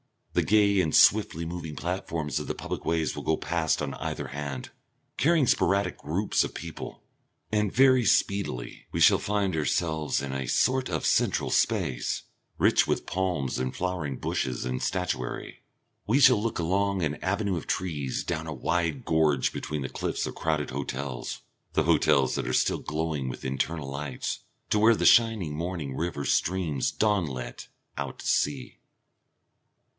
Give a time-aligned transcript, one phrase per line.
[0.33, 4.29] The gay and swiftly moving platforms of the public ways will go past on either
[4.29, 4.71] hand,
[5.17, 7.03] carrying sporadic groups of people,
[7.51, 12.23] and very speedily we shall find ourselves in a sort of central space,
[12.57, 15.63] rich with palms and flowering bushes and statuary.
[16.07, 20.25] We shall look along an avenue of trees, down a wide gorge between the cliffs
[20.25, 21.41] of crowded hotels,
[21.73, 24.39] the hotels that are still glowing with internal lights,
[24.71, 28.79] to where the shining morning river streams dawnlit out to sea.